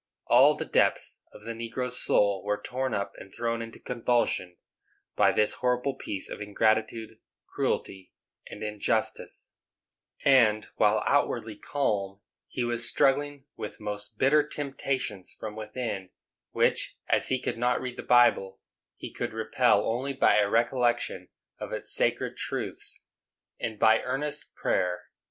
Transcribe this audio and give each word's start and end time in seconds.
All 0.25 0.55
the 0.55 0.65
depths 0.65 1.19
of 1.31 1.43
the 1.43 1.53
negro's 1.53 1.99
soul 2.03 2.43
were 2.43 2.59
torn 2.59 2.91
up 2.91 3.13
and 3.17 3.31
thrown 3.31 3.61
into 3.61 3.77
convulsion 3.79 4.57
by 5.15 5.31
this 5.31 5.53
horrible 5.61 5.93
piece 5.93 6.27
of 6.27 6.41
ingratitude, 6.41 7.19
cruelty 7.45 8.11
and 8.49 8.63
injustice; 8.63 9.51
and, 10.25 10.65
while 10.77 11.03
outwardly 11.05 11.55
calm, 11.55 12.19
he 12.47 12.63
was 12.63 12.89
struggling 12.89 13.45
with 13.55 13.79
most 13.79 14.17
bitter 14.17 14.41
temptations 14.41 15.35
from 15.39 15.55
within, 15.55 16.09
which, 16.49 16.97
as 17.07 17.27
he 17.27 17.39
could 17.39 17.59
not 17.59 17.79
read 17.79 17.95
the 17.95 18.01
Bible, 18.01 18.59
he 18.97 19.13
could 19.13 19.33
repel 19.33 19.85
only 19.85 20.13
by 20.13 20.37
a 20.37 20.49
recollection 20.49 21.29
of 21.59 21.71
its 21.71 21.93
sacred 21.93 22.37
truths, 22.37 23.03
and 23.59 23.77
by 23.77 24.01
earnest 24.01 24.55
prayer. 24.55 25.11